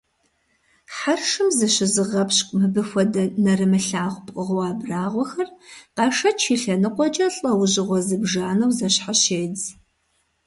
Хьэршым 0.95 1.47
зыщызыгъэпщкIу 1.57 2.57
мыбы 2.61 2.83
хуэдэ 2.89 3.23
нэрымылъагъу 3.43 4.23
пкъыгъуэ 4.25 4.63
абрагъуэхэр, 4.71 5.49
къашэч 5.95 6.41
и 6.53 6.55
лъэныкъуэкIэ, 6.61 7.27
лIэужьыгъуэ 7.37 7.99
зыбжанэу 8.07 8.75
зэщхьэщедз. 8.77 9.63